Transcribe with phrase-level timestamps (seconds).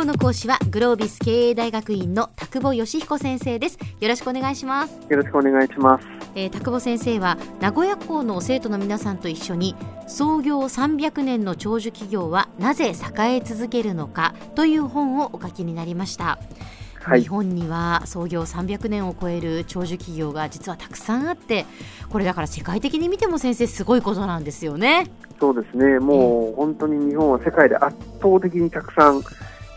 [0.00, 3.78] 今日の講師はグロービス経営大学院の田久保義彦先生です。
[4.00, 4.98] よろしくお願いします。
[5.10, 9.76] よろしくお願いします、えー、田久保先生は名古屋校の生徒の皆さんと一緒に
[10.06, 16.38] 創業300年の長寿企業はなぜ栄え続けるのかという本をお書きになりました。
[17.02, 21.66] はい、日本には創業300年を超える長寿企業が実はたくさんあって
[22.08, 25.08] これだから世界的に見ても先生すごいことなんですよね。
[25.38, 25.98] そうですね。
[25.98, 29.20] もう本当に日本は世界で圧倒的にたくさん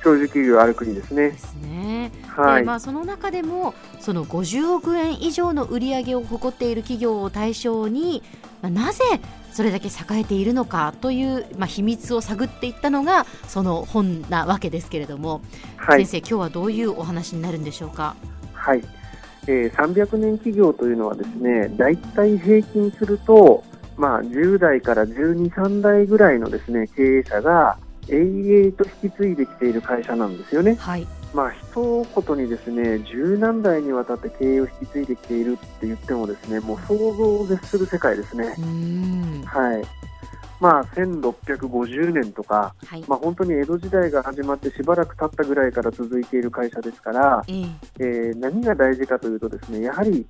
[0.03, 1.29] 長寿企業ある国ですね。
[1.29, 2.11] ですね。
[2.27, 2.63] はい。
[2.63, 8.21] まあその中でもその50億円以上の売り上げを誇っている企業を対象に、
[8.61, 9.03] まあ、なぜ
[9.51, 15.41] それだけ栄えているのかという、まあ、秘密を探っていったのがその本なわけですけれども、
[15.77, 18.15] はい、先生今日はどういうお話になるんでしょうか？
[18.53, 18.83] はい。
[19.45, 23.63] えー、300年企業というのはですね、大体平均すると、
[23.97, 30.75] まあ、10代から12、3代ぐらいのですね経営者が永遠と引き継いできている会社なんですよね。
[30.75, 31.07] はい。
[31.33, 38.55] まあ一言にですね十何代にわたって経営を引き継いできているって言ってもですねもう想像を絶する世界ですね。
[39.45, 39.83] はい。
[40.59, 50.25] まあ、1650年とか、はい、まあ、本当に江戸時代が始まってしばらく経ったぐらいから続いている会社ですから、えー、えー、何が大事かというとですねやはり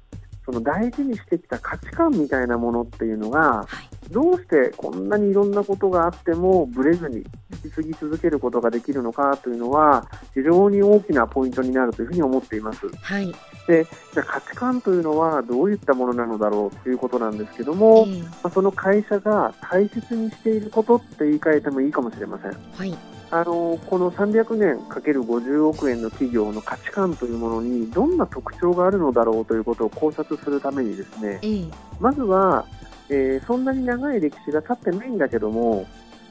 [0.46, 3.66] その大事にしてきた価値観みたいなものっていうのが、
[4.12, 7.18] どうしてこんなにいろんなことがあってもぶれずに
[7.64, 12.88] 引き継ぎ続けることができるのかというのは非常に大きなポイントになるというふうに思っています。
[13.02, 13.34] はい、
[13.68, 22.52] でじゃあ価値観というのはどういったものなのだろうということなんですけども、えー、まあ、その会社が大切にしていることって言い換えてもいいかもしれません。
[22.52, 22.98] はい
[23.34, 32.68] あのこの300年かける50億円の企業の価値観というものにどんな特徴があるのだろうということを考察するためにですね、えー、まずは、
[33.14, 35.86] えー、そんなに長い歴史が経ってないんだけども、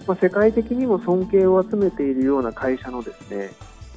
[0.06, 3.50] まあ、世界的にも尊敬を集めているような会社のですね、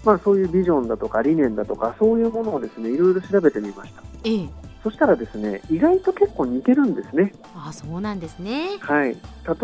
[0.04, 4.04] まあ、そういうビジョンだとか理念だとかそういうものをですねいろいろ調べてみました。
[4.24, 4.50] えー
[4.86, 7.34] そしたらですね意外と結構似てるんですね。
[7.56, 8.78] あそうなんですね。
[8.80, 9.18] はい。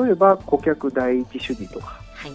[0.06, 2.31] 例えば顧客第一主義とか、はい、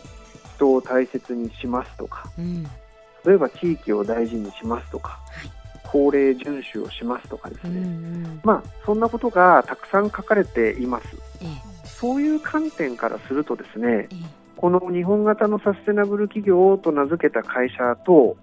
[0.55, 5.51] 人を大切にしますとか、うん、例えば地域を大事にしますとか、はい、
[5.87, 11.07] 法令遵守をしますとかですね、うんうん、まあ、そんなことがたくさん書かれています、
[11.41, 14.17] ええ、そういう観点からするとですね、え、
[14.57, 18.37] この日本型のサステナブル企業と名付けた会社と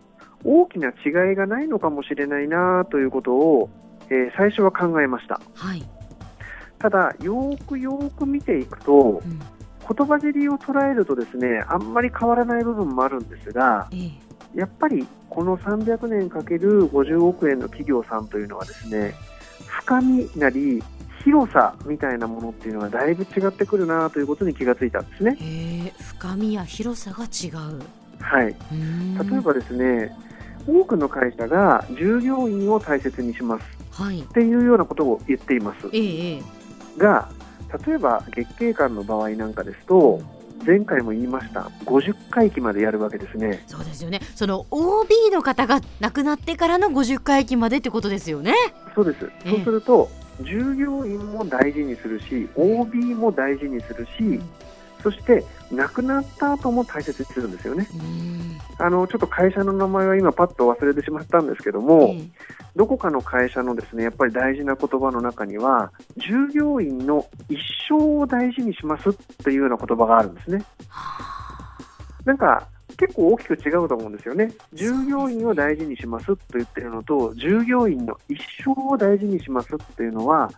[0.44, 3.70] 大きな違いがないのかもしれないなということを、
[4.10, 5.84] えー、最初は考えました、はい、
[6.80, 9.40] ただよくよく見ていくと、うん。
[9.84, 14.12] 言葉尻を捉えるとですねあんまり変わらない部分もあるんですが、ええ、
[14.56, 19.16] やっぱりこの300年かける50億円の企業さんというのはですね
[19.68, 20.84] 深みなり
[21.24, 25.94] 広さみたいなものっていうのはだいぶ違ってくるなということに気がついたんですね。
[26.00, 27.82] 深みや広さが違う。
[28.20, 28.56] はい。
[29.32, 30.12] 例えばですね、
[30.68, 35.90] 多くの会社が従業員を大切にします、はい、っていうようなことを言っています。
[35.94, 36.42] ええ、
[36.98, 37.30] が
[37.86, 40.22] 例えば月経館の場合なんかですと、
[40.66, 41.70] 前回も言いました。
[41.86, 43.64] 50回忌までやるわけですね。
[43.68, 44.22] そうですよね。
[44.36, 48.54] その OB の方が亡くなってからの50回忌までってことですよね。
[48.96, 50.10] そうです、えそうすると
[50.42, 54.40] 従業員も大事にするし OB も大事にするし、
[55.04, 57.88] そして亡くなった後も大切にするんですよね。
[58.80, 62.16] あのちょっと会社の名前は今パッと忘れてしまったんですけども、
[62.76, 67.60] どこかの会社のですねやっぱり大事な言葉の中には従業員の一
[67.90, 69.14] 生を大事にしますっ
[69.44, 70.64] ていうような言葉があるんですね。
[72.26, 72.68] なんか
[72.98, 74.52] 結構大きく違うと思うんですよね。
[74.74, 80.52] 従業員を大事にしますと言ってるのと、従業員の一生を大事にしますっていうのは、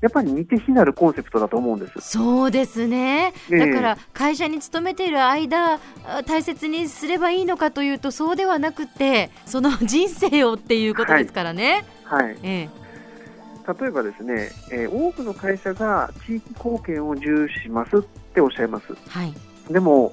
[0.00, 2.00] やっぱり似て非なるコンセプトだと思うんです。
[2.00, 3.32] そうですね。
[3.50, 5.78] だから会社に勤めている間、
[6.26, 11.84] 大切にすればいいのかというと、そうではなくて、その人生をっていうことですからね。
[12.04, 12.24] はい。
[12.24, 12.80] はい、ええ
[13.80, 18.02] 例えばですね、えー、多くの会社が地域貢献を重視しますっ
[18.34, 18.94] ておっしゃいます。
[19.08, 19.34] はい、
[19.70, 20.12] でも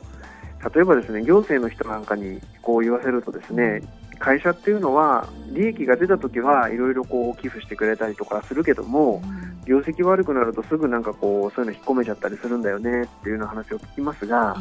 [0.73, 3.81] 例えばですね行政の人なんかにこう言わせるとですね
[4.19, 9.21] 会社っていうのは利益が出た時はいろいろこう寄付してくれたりとかするけども、
[9.65, 14.57] 業績悪くなるとすぐなんかこうそういうの引っ込めちゃったりするんだよねっていうような話を聞きますが、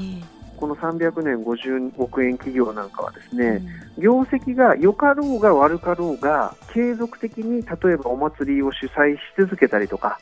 [0.56, 3.62] この300年50億円企業なんかはですね、
[3.99, 10.19] 業績が良かろうが悪かろうが継続的に例えばお祭りを主催し続けたりとか。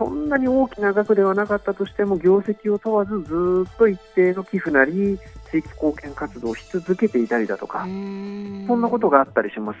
[0.00, 5.18] そんなに大きな額ではなかったとしても業績を問わずずっと一定の寄付なり
[5.52, 9.80] 地域貢献活動をし続けていたりだとかそんなことがあったりします。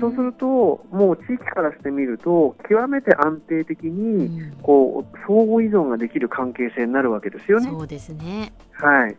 [0.00, 7.70] そうすると、もう地域からしてみると、極めて安定的に、こう、相互依存ができる関係性になるわけですよね。
[7.70, 8.52] そうですね。
[8.72, 9.16] はい。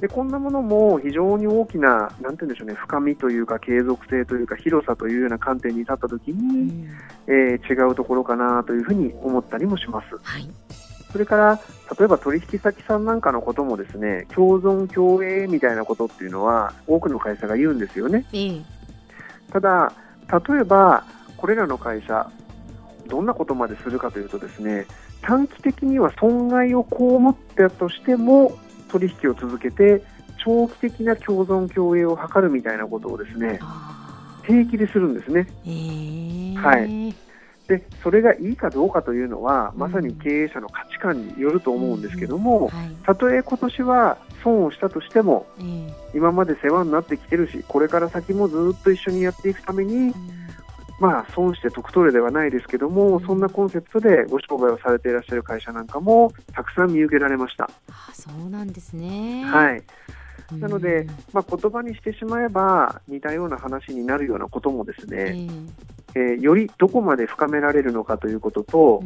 [0.00, 6.88] でこんなものも非常に大きな、なんて言うんでしょうね、深みというか、継続性というか、広さというような観点に立ったときに、うん、
[7.26, 10.16] えー、違うところかなというふうに思ったりもします。
[10.22, 10.48] はい、
[11.12, 11.60] それから、
[11.96, 18.26] 例えば取引先さんなんかのこともですね、共存共栄みたいなことっていうのは、多くの会社が言うんですよね。
[19.52, 19.92] ただ、
[20.48, 21.04] 例えば、
[21.36, 22.28] これらの会社、
[23.06, 24.86] どんなことまでするかというとですね、
[25.22, 26.96] 短期的には損害を被
[27.30, 28.58] ったとしても、
[28.88, 30.02] 取引を続けて
[30.44, 33.58] 長期的な共存共栄を図るみたいなことをですね
[34.44, 35.46] 平気でするんですね。
[35.64, 37.14] えー、はい。
[37.66, 42.70] でそれがいいかどうかというのは、まさに経営者の価値観によると思うんですけども、
[43.06, 45.46] たとえ今年は損をしたとしても、
[46.14, 50.12] 今まで世話になってきてるし、これから先もずっと一緒にやっていくために、
[51.04, 57.68] まあ、損して得取れではないですけども、そんなコンセプトでご商売をされていらっしゃる会社なんかもたくさん見受けられました。
[57.90, 59.44] あそうなんですね。
[59.44, 59.82] はい。
[60.58, 65.46] なので、まあ、言葉にしてしまえば似たような話になるようなこともですね、
[66.14, 69.02] えー、よりどこまで深められるのかということと、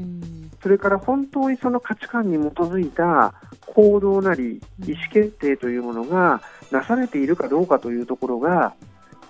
[0.62, 3.34] それから本当にその価値観に基づいた
[3.66, 8.74] 行動なり意思決定というものがなされているかどうかというところが、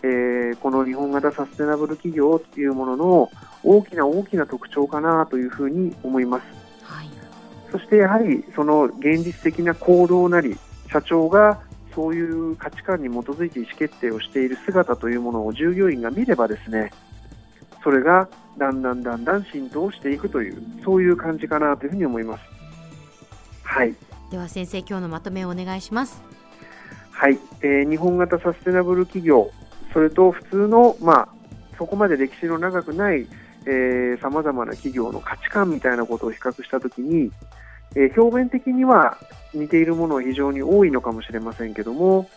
[0.02, 3.30] えー、この日本型サステナブル企業っていうものの
[3.64, 6.44] 大きな大きな特徴かなというふうに思います。
[6.82, 7.08] はい、
[7.72, 10.56] そしてやはりその現実的な行動なり
[10.90, 11.60] 社長が
[11.94, 16.92] そういう価値観に基づいて意思決定をしている姿というものを従業員が見ればですね
[17.82, 22.42] それがだんだんだんだん浸透していくというそういう感じかなというふうに思います。
[23.62, 23.94] はい。
[24.30, 26.22] では先生今日のまとめをお願いします。
[27.10, 29.50] はい、えー、日本型サステナブル企業
[29.92, 31.28] それと普通の、まあ、
[31.76, 33.26] そこまで歴史の長くない
[34.20, 37.30] さまざまな企業の価値観みたいなことを比較したときに、
[37.94, 39.18] えー、表面的には
[39.52, 42.30] 似ているものは非常に多いのかもしれませんけども、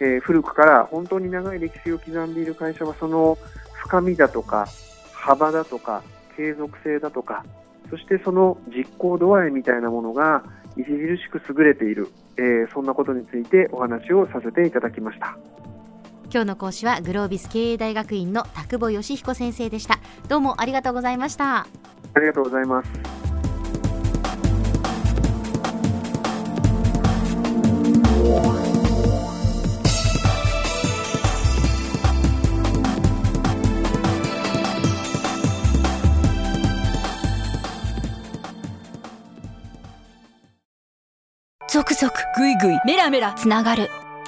[0.00, 3.38] えー、古くから本当に長い歴史を刻んでいる会社はその
[3.74, 4.66] 深みだとか
[5.12, 6.02] 幅だとか
[6.36, 7.44] 継続性だとか
[7.90, 10.42] そしてその実行度合いみたいなものが
[10.76, 12.08] 著しく優れている、
[12.38, 15.36] えー、そんなことについてお話をさせていただきました。
[16.32, 19.98] 今日の講師はグロービス経営大学院の田久保義彦先生でした。
[20.28, 21.66] どうもありがとうございました。
[22.14, 22.90] ありがとうございます。
[41.68, 43.90] ゾクゾクぐいぐいメラメラつながる